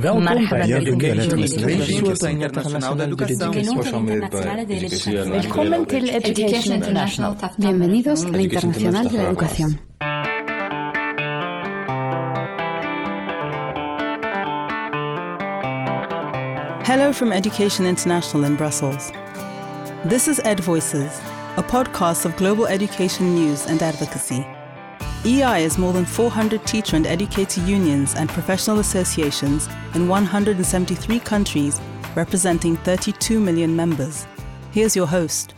[0.00, 3.54] Welkom bij Education Internacional de Educação.
[5.30, 7.36] Willkommen till Education International.
[7.56, 9.78] Bienvenidos a la Internacional de la Educación.
[16.82, 19.10] Hello from Education International in Brussels.
[20.08, 21.20] This is Ed Voices,
[21.56, 24.59] a podcast of global education news and advocacy.
[25.22, 31.78] EI is more than 400 teacher and educator unions and professional associations in 173 countries,
[32.16, 34.26] representing 32 million members.
[34.72, 35.52] Here's your host.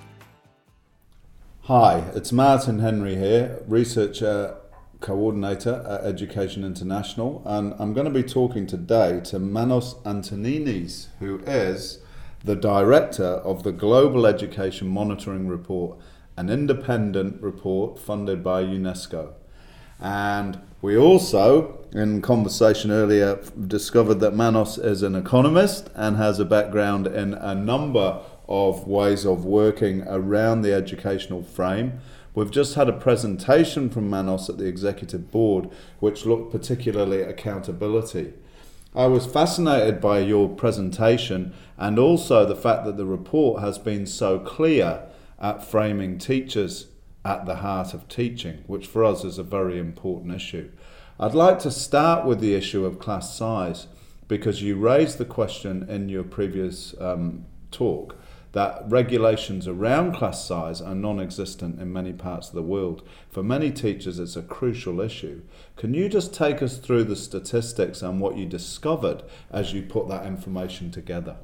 [1.61, 4.57] Hi, it's Martin Henry here, researcher
[4.99, 11.39] coordinator at Education International, and I'm going to be talking today to Manos Antoninis, who
[11.47, 12.01] is
[12.43, 16.01] the director of the Global Education Monitoring Report,
[16.37, 19.35] an independent report funded by UNESCO.
[20.03, 26.45] And we also, in conversation earlier, discovered that Manos is an economist and has a
[26.45, 32.01] background in a number of ways of working around the educational frame.
[32.35, 37.31] We've just had a presentation from Manos at the executive board, which looked particularly at
[37.31, 38.33] accountability.
[38.95, 44.07] I was fascinated by your presentation and also the fact that the report has been
[44.07, 45.05] so clear
[45.41, 46.89] at framing teachers
[47.25, 50.71] at the heart of teaching, which for us is a very important issue.
[51.21, 53.87] I'd like to start with the issue of class size
[54.29, 58.17] because you raised the question in your previous um, talk
[58.53, 63.03] that regulations around class size are non existent in many parts of the world.
[63.31, 65.43] For many teachers, it's a crucial issue.
[65.77, 70.09] Can you just take us through the statistics and what you discovered as you put
[70.09, 71.37] that information together?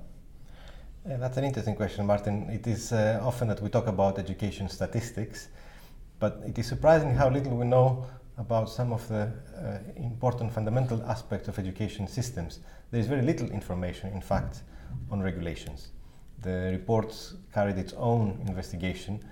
[1.09, 2.51] Yeah, that's an interesting question, Martin.
[2.51, 5.49] It is uh, often that we talk about education statistics,
[6.21, 8.07] but it is surprising how little we know
[8.39, 12.61] about some of the uh, important fundamental aspects of education systems.
[12.91, 14.63] There is very little information, in fact,
[15.11, 15.89] on regulations.
[16.43, 17.15] The report
[17.53, 19.25] carried its own investigation,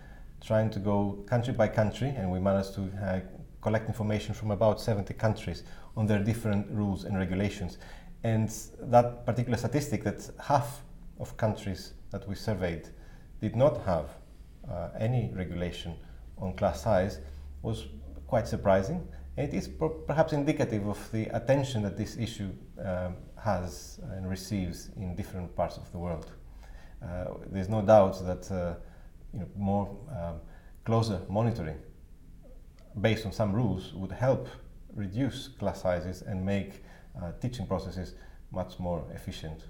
[0.45, 3.21] trying to go country by country, and we managed to uh,
[3.61, 5.63] collect information from about 70 countries
[5.97, 7.79] on their different rules and regulations.
[8.25, 8.49] And
[8.81, 10.83] that particular statistic that half
[11.21, 12.89] of countries that we surveyed
[13.41, 14.07] did not have
[14.69, 15.95] uh, any regulation
[16.39, 17.21] on class size
[17.63, 17.87] was
[18.27, 19.07] quite surprising.
[19.37, 22.51] It is per- perhaps indicative of the attention that this issue
[22.85, 26.33] um, has and receives in different parts of the world.
[27.03, 28.75] Uh, there's no doubt that uh,
[29.33, 30.41] you know, more um,
[30.85, 31.79] closer monitoring
[33.01, 34.49] based on some rules would help
[34.95, 36.83] reduce class sizes and make
[37.23, 38.15] uh, teaching processes
[38.51, 39.65] much more efficient.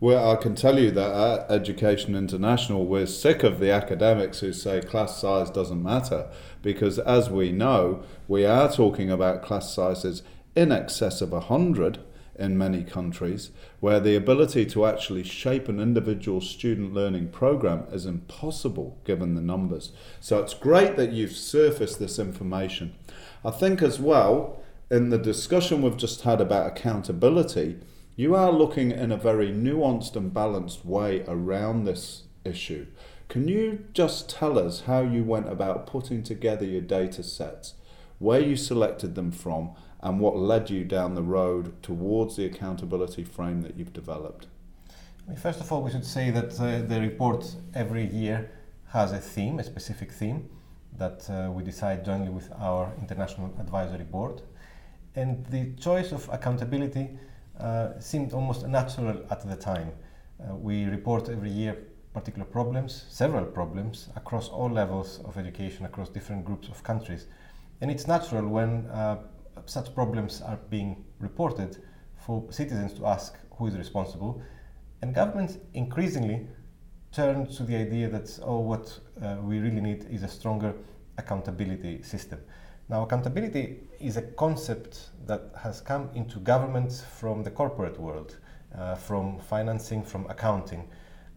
[0.00, 4.52] Well, I can tell you that at Education International, we're sick of the academics who
[4.52, 6.28] say class size doesn't matter,
[6.62, 10.24] because as we know, we are talking about class sizes
[10.56, 12.00] in excess of 100
[12.36, 18.04] in many countries, where the ability to actually shape an individual student learning program is
[18.04, 19.92] impossible given the numbers.
[20.18, 22.94] So it's great that you've surfaced this information.
[23.44, 27.78] I think as well, in the discussion we've just had about accountability,
[28.16, 32.86] you are looking in a very nuanced and balanced way around this issue.
[33.28, 37.74] Can you just tell us how you went about putting together your data sets,
[38.18, 43.24] where you selected them from, and what led you down the road towards the accountability
[43.24, 44.46] frame that you've developed?
[45.40, 48.50] First of all, we should say that uh, the report every year
[48.88, 50.48] has a theme, a specific theme,
[50.98, 54.42] that uh, we decide jointly with our International Advisory Board.
[55.16, 57.18] And the choice of accountability
[57.60, 59.92] uh, seemed almost natural at the time.
[60.40, 61.76] Uh, we report every year
[62.12, 67.26] particular problems, several problems, across all levels of education, across different groups of countries.
[67.80, 69.18] And it's natural when uh,
[69.66, 71.82] such problems are being reported
[72.16, 74.40] for citizens to ask who is responsible.
[75.02, 76.46] And governments increasingly
[77.12, 80.74] turn to the idea that, oh, what uh, we really need is a stronger
[81.18, 82.40] accountability system.
[82.88, 88.36] Now, accountability is a concept that has come into governments from the corporate world,
[88.76, 90.86] uh, from financing, from accounting,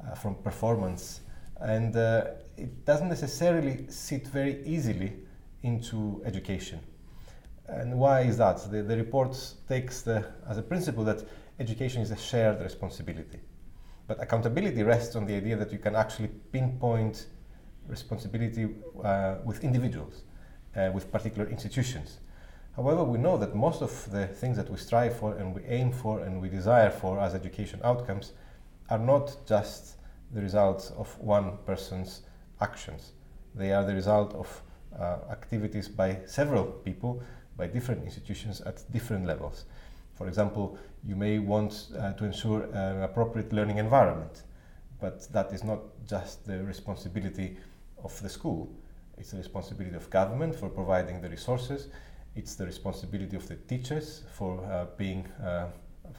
[0.05, 1.21] uh, from performance,
[1.61, 2.25] and uh,
[2.57, 5.13] it doesn't necessarily sit very easily
[5.63, 6.79] into education.
[7.69, 8.69] And why is that?
[8.69, 9.37] The, the report
[9.69, 11.23] takes the, as a principle that
[11.61, 13.39] education is a shared responsibility.
[14.05, 17.27] But accountability rests on the idea that you can actually pinpoint
[17.87, 18.67] responsibility
[19.01, 20.23] uh, with individuals
[20.77, 22.19] uh, with particular institutions.
[22.75, 25.91] However, we know that most of the things that we strive for and we aim
[25.91, 28.33] for and we desire for as education outcomes
[28.89, 29.95] are not just
[30.31, 32.21] the results of one person's
[32.61, 33.13] actions.
[33.55, 34.61] They are the result of
[34.97, 37.23] uh, activities by several people,
[37.57, 39.65] by different institutions at different levels.
[40.15, 40.77] For example,
[41.07, 44.43] You may want uh, to ensure an appropriate learning environment,
[44.99, 47.57] but that is not just the responsibility
[48.03, 48.69] of the school.
[49.17, 51.87] It's the responsibility of government for providing the resources.
[52.35, 55.67] It's the responsibility of the teachers for uh, being uh,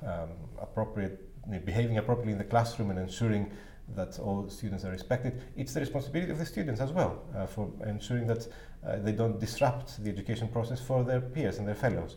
[0.04, 0.30] um,
[0.60, 1.16] appropriate,
[1.64, 3.52] behaving appropriately in the classroom and ensuring
[3.94, 5.40] that all students are respected.
[5.56, 8.48] It's the responsibility of the students as well uh, for ensuring that
[8.86, 12.16] uh, they don't disrupt the education process for their peers and their fellows.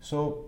[0.00, 0.46] So,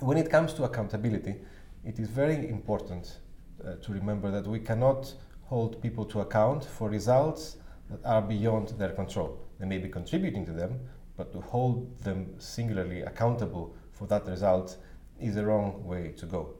[0.00, 1.36] when it comes to accountability,
[1.84, 3.18] it is very important
[3.64, 5.12] uh, to remember that we cannot
[5.44, 7.56] hold people to account for results
[7.90, 9.38] that are beyond their control.
[9.58, 10.80] They may be contributing to them,
[11.16, 14.76] but to hold them singularly accountable for that result
[15.20, 16.54] is the wrong way to go.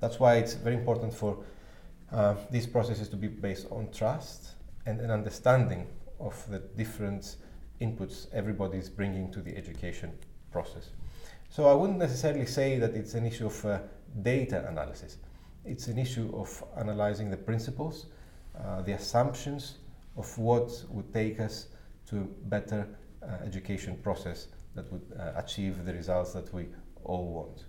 [0.00, 1.38] That's why it's very important for
[2.12, 5.86] uh, these processes to be based on trust and an understanding
[6.20, 7.36] of the different
[7.80, 10.12] inputs everybody is bringing to the education
[10.50, 10.90] process.
[11.48, 13.78] So I wouldn't necessarily say that it's an issue of uh,
[14.22, 15.18] data analysis.
[15.64, 18.06] It's an issue of analyzing the principles,
[18.58, 19.78] uh, the assumptions
[20.16, 21.68] of what would take us
[22.06, 22.86] to a better
[23.22, 26.66] uh, education process that would uh, achieve the results that we
[27.04, 27.64] all want.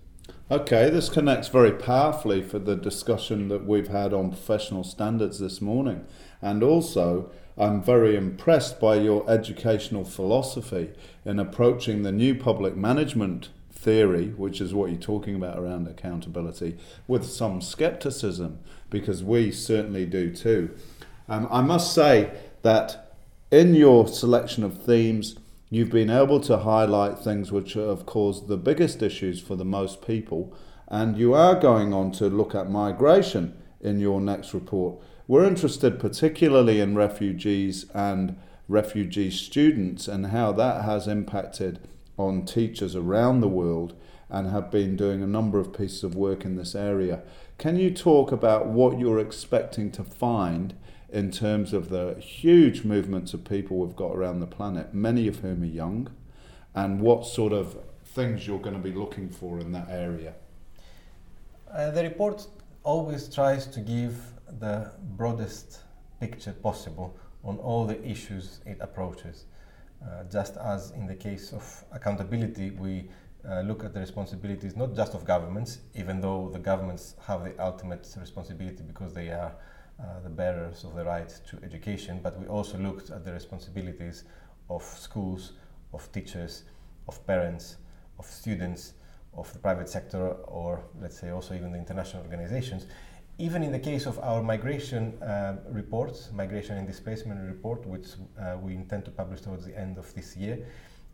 [0.49, 5.61] Okay, this connects very powerfully for the discussion that we've had on professional standards this
[5.61, 6.05] morning.
[6.41, 10.91] And also, I'm very impressed by your educational philosophy
[11.25, 16.77] in approaching the new public management theory, which is what you're talking about around accountability,
[17.05, 18.59] with some skepticism,
[18.89, 20.73] because we certainly do too.
[21.27, 22.31] Um, I must say
[22.61, 23.15] that
[23.51, 25.35] in your selection of themes,
[25.69, 30.05] you've been able to highlight things which have caused the biggest issues for the most
[30.05, 30.55] people,
[30.87, 34.99] and you are going on to look at migration in your next report.
[35.27, 38.37] We're interested particularly in refugees and
[38.67, 41.79] refugee students and how that has impacted
[42.17, 43.93] on teachers around the world
[44.29, 47.21] and have been doing a number of pieces of work in this area.
[47.57, 50.73] Can you talk about what you're expecting to find
[51.13, 55.39] in terms of the huge movements of people we've got around the planet, many of
[55.39, 56.09] whom are young,
[56.73, 60.33] and what sort of things you're going to be looking for in that area?
[61.71, 62.47] Uh, the report
[62.81, 64.15] always tries to give
[64.59, 65.81] the broadest
[66.19, 69.45] picture possible on all the issues it approaches.
[70.03, 73.07] Uh, just as in the case of accountability, we
[73.47, 77.53] uh, look at the responsibilities not just of governments, even though the governments have the
[77.63, 79.53] ultimate responsibility because they are
[80.03, 84.25] uh, the bearers of the right to education, but we also looked at the responsibilities
[84.69, 85.53] of schools,
[85.93, 86.63] of teachers,
[87.07, 87.77] of parents,
[88.19, 88.93] of students,
[89.35, 92.85] of the private sector, or let's say also even the international organizations.
[93.39, 95.55] Even in the case of our migration uh,
[96.33, 98.07] migration and displacement report, which
[98.39, 100.65] uh, we intend to publish towards the end of this year,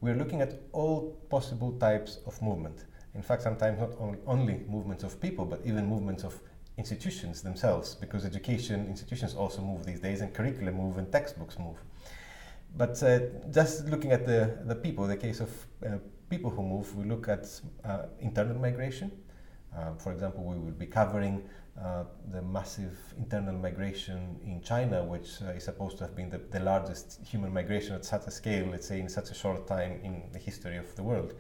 [0.02, 2.86] we're looking at all possible types of movement.
[3.16, 3.92] In fact, sometimes not
[4.28, 6.40] only movements of people, but even movements of
[6.84, 11.80] institutions themselves, because education institutions also move these days, and curricula move, and textbooks move.
[12.82, 13.20] But uh,
[13.52, 14.42] just looking at the,
[14.72, 15.52] the people, the case of
[15.86, 15.98] uh,
[16.30, 17.44] people who move, we look at
[17.84, 19.12] uh, internal migration.
[19.76, 21.36] Uh, for example, we will be covering
[21.80, 26.42] uh, the massive internal migration in China, which uh, is supposed to have been the,
[26.56, 29.94] the largest human migration at such a scale, let's say, in such a short time
[30.04, 31.34] in the history of the world.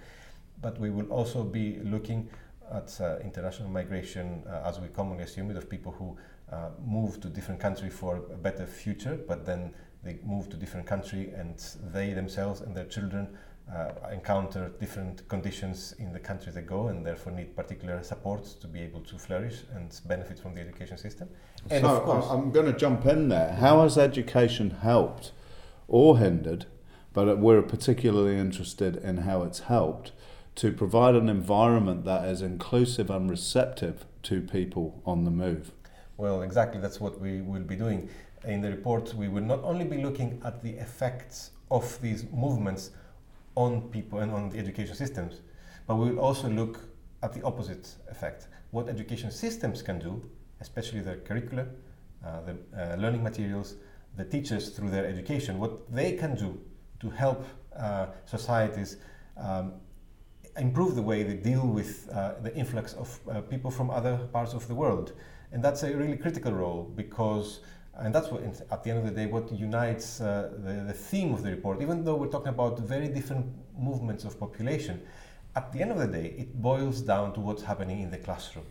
[0.61, 1.65] But we will also be
[1.95, 2.29] looking
[2.73, 6.17] at uh, international migration, uh, as we commonly assume it, of people who
[6.51, 9.73] uh, move to different country for a better future, but then
[10.03, 11.55] they move to different country and
[11.93, 13.27] they themselves and their children
[13.73, 18.67] uh, encounter different conditions in the country they go and therefore need particular support to
[18.67, 21.29] be able to flourish and benefit from the education system.
[21.69, 23.53] And so course, I'm going to jump in there.
[23.53, 25.31] How has education helped
[25.87, 26.65] or hindered?
[27.13, 30.13] But we're particularly interested in how it's helped
[30.59, 35.71] to provide an environment that is inclusive and receptive to people on the move.
[36.17, 38.09] Well, exactly, that's what we will be doing.
[38.43, 42.91] In the report, we will not only be looking at the effects of these movements
[43.55, 45.39] on people and on the education systems,
[45.87, 46.81] but we will also look
[47.23, 50.21] at the opposite effect what education systems can do,
[50.59, 51.67] especially their curricula,
[52.25, 53.75] uh, the uh, learning materials,
[54.17, 56.59] the teachers through their education, what they can do
[56.99, 57.45] to help
[57.77, 58.97] uh, societies
[59.37, 59.71] um,
[60.57, 64.53] improve the way they deal with uh, the influx of uh, people from other parts
[64.53, 65.13] of the world.
[65.51, 67.61] And that's a really critical role because,
[67.95, 71.33] and that's what, at the end of the day, what unites uh, the, the theme
[71.33, 71.81] of the report.
[71.81, 73.45] Even though we're talking about very different
[73.77, 75.01] movements of population,
[75.55, 78.65] at the end of the day, it boils down to what's happening in the classroom.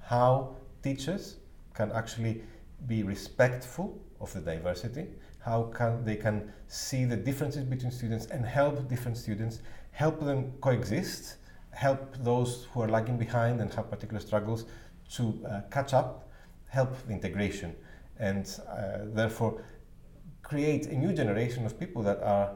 [0.00, 1.36] How teachers
[1.74, 2.42] can actually
[2.86, 5.06] be respectful of the diversity,
[5.44, 9.60] how can they can see the differences between students and help different students
[9.94, 11.36] help them coexist
[11.74, 14.64] help those who are lagging behind and have particular struggles
[15.14, 16.28] to uh, catch up,
[16.68, 17.74] help the integration,
[18.18, 19.64] and uh, therefore
[20.42, 22.52] create a new generation of people that are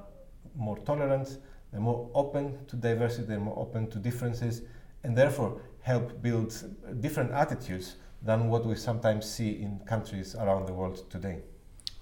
[0.54, 1.38] more tolerant,
[1.70, 4.62] they're more open to diversity, they're more open to differences,
[5.04, 6.52] and therefore help build
[7.00, 11.38] different attitudes than what we sometimes see in countries around the world today.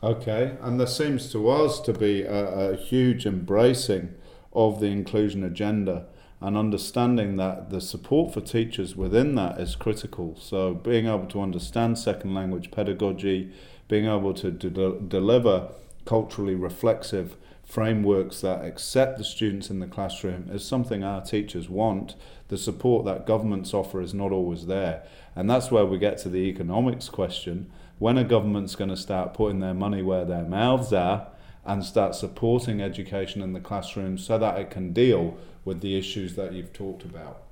[0.02, 4.14] Okay, and there seems to us to be a, a huge embracing
[4.56, 6.06] of the inclusion agenda
[6.40, 10.36] and understanding that the support for teachers within that is critical.
[10.38, 13.52] So, being able to understand second language pedagogy,
[13.88, 15.68] being able to de- deliver
[16.04, 22.14] culturally reflexive frameworks that accept the students in the classroom is something our teachers want.
[22.48, 25.02] The support that governments offer is not always there.
[25.34, 27.70] And that's where we get to the economics question.
[27.98, 31.28] When a government's going to start putting their money where their mouths are
[31.66, 36.36] and start supporting education in the classroom so that it can deal with the issues
[36.36, 37.42] that you've talked about?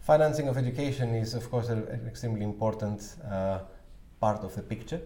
[0.00, 3.60] Financing of education is, of course, an extremely important uh,
[4.20, 5.00] part of the picture.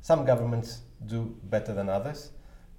[0.00, 2.30] Some governments do better than others.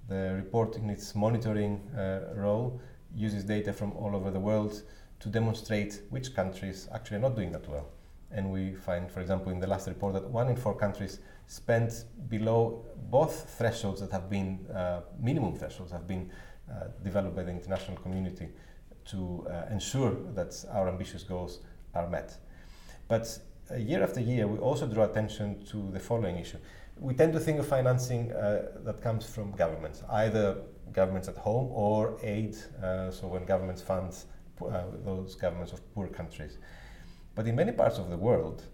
[0.08, 2.80] The report, in its monitoring uh, role,
[3.14, 4.82] uses data from all over the world
[5.20, 7.88] to demonstrate which countries actually are not doing that well.
[8.32, 12.04] And we find, for example, in the last report that one in four countries spent
[12.28, 16.30] below both thresholds that have been uh, minimum thresholds have been
[16.70, 18.48] uh, developed by the international community
[19.06, 21.60] to uh, ensure that our ambitious goals
[21.94, 22.36] are met.
[23.08, 23.36] But
[23.70, 26.58] uh, year after year, we also draw attention to the following issue
[27.00, 30.58] we tend to think of financing uh, that comes from governments, either
[30.92, 34.14] governments at home or aid, uh, so when governments fund
[35.04, 36.58] those governments of poor countries.
[37.34, 38.64] But in many parts of the world,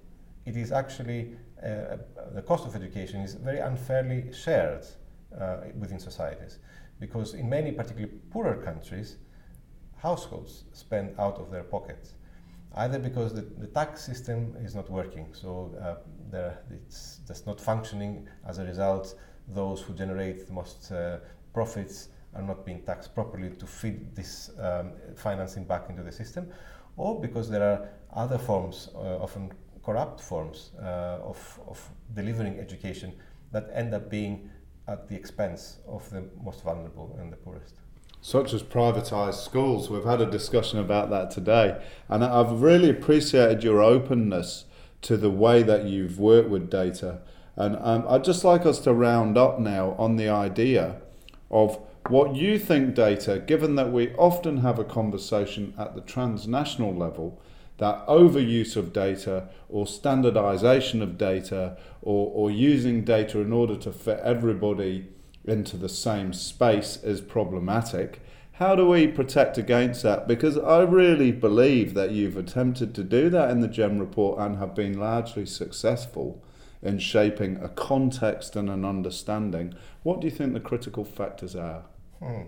[0.44, 1.96] it is actually uh,
[2.34, 4.84] the cost of education is very unfairly shared
[5.38, 6.58] uh, within societies,
[7.00, 9.16] because in many particularly poorer countries,
[9.96, 12.14] households spend out of their pockets
[12.76, 18.28] either because the, the tax system is not working, so uh, it's just not functioning.
[18.46, 19.14] As a result,
[19.48, 21.18] those who generate the most uh,
[21.54, 26.48] profits are not being taxed properly to feed this um, financing back into the system,
[26.98, 29.52] or because there are other forms, uh, often
[29.84, 33.12] corrupt forms, uh, of, of delivering education
[33.52, 34.50] that end up being
[34.88, 37.74] at the expense of the most vulnerable and the poorest
[38.26, 39.88] such as privatised schools.
[39.88, 44.64] We've had a discussion about that today, and I've really appreciated your openness
[45.02, 47.20] to the way that you've worked with data.
[47.54, 51.00] And um, I'd just like us to round up now on the idea
[51.52, 56.92] of what you think data, given that we often have a conversation at the transnational
[56.92, 57.40] level,
[57.78, 63.92] that overuse of data or standardization of data or, or using data in order to
[63.92, 65.08] fit everybody
[65.44, 68.20] into the same space is problematic.
[68.52, 70.26] How do we protect against that?
[70.26, 74.56] Because I really believe that you've attempted to do that in the GEM report and
[74.56, 76.42] have been largely successful
[76.82, 79.74] in shaping a context and an understanding.
[80.02, 81.84] What do you think the critical factors are?
[82.20, 82.42] Hmm.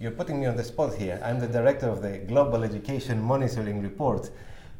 [0.00, 1.20] You're putting me on the spot here.
[1.24, 4.30] I'm the director of the Global Education Monitoring Report.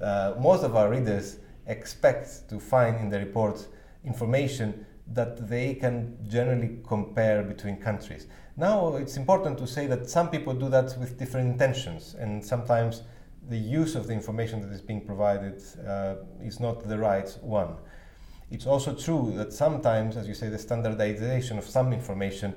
[0.02, 3.68] Uh, most of our readers expect to find in the report
[4.04, 8.26] information that they can generally compare between countries.
[8.56, 13.02] Now, it's important to say that some people do that with different intentions, and sometimes
[13.49, 17.76] the use of the information that is being provided uh, is not the right one.
[18.50, 22.54] It's also true that sometimes, as you say, the standardization of some information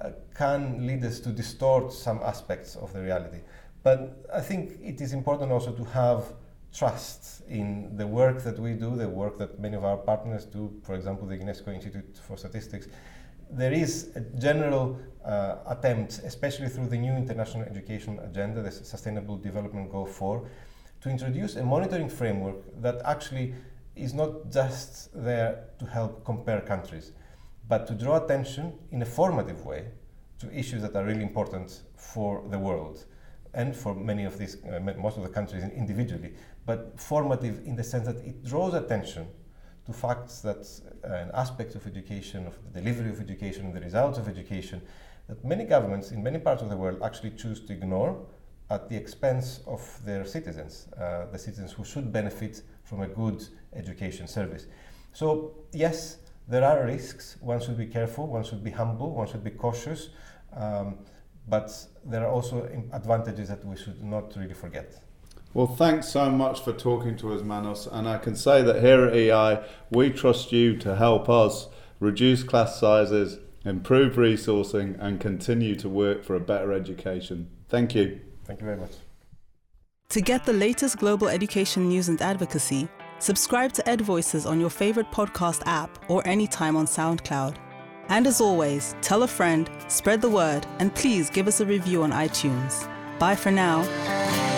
[0.00, 3.40] uh, can lead us to distort some aspects of the reality.
[3.82, 6.32] But I think it is important also to have
[6.72, 10.72] trust in the work that we do, the work that many of our partners do,
[10.82, 12.88] for example, the UNESCO Institute for Statistics.
[13.50, 19.36] There is a general uh, attempt, especially through the new international education agenda, the Sustainable
[19.36, 20.48] Development Goal 4,
[21.02, 23.54] to introduce a monitoring framework that actually
[23.94, 27.12] is not just there to help compare countries,
[27.68, 29.88] but to draw attention in a formative way
[30.38, 33.04] to issues that are really important for the world
[33.54, 36.32] and for many of these, uh, most of the countries individually,
[36.64, 39.26] but formative in the sense that it draws attention
[39.86, 40.66] to facts that
[41.04, 44.80] uh, an aspect of education, of the delivery of education, the results of education,
[45.28, 48.26] that many governments in many parts of the world actually choose to ignore
[48.70, 53.46] at the expense of their citizens, uh, the citizens who should benefit from a good
[53.74, 54.66] education service.
[55.12, 56.18] So, yes,
[56.48, 57.36] there are risks.
[57.40, 60.08] One should be careful, one should be humble, one should be cautious.
[60.54, 60.98] Um,
[61.48, 61.70] but
[62.04, 65.02] there are also advantages that we should not really forget.
[65.54, 67.86] Well, thanks so much for talking to us, Manos.
[67.86, 71.68] And I can say that here at EI, we trust you to help us
[72.00, 77.50] reduce class sizes, improve resourcing, and continue to work for a better education.
[77.68, 78.20] Thank you.
[78.44, 78.92] Thank you very much.
[80.08, 84.70] To get the latest global education news and advocacy, subscribe to Ed Voices on your
[84.70, 87.56] favorite podcast app or anytime on SoundCloud.
[88.08, 92.02] And as always, tell a friend, spread the word, and please give us a review
[92.02, 92.88] on iTunes.
[93.18, 94.51] Bye for now.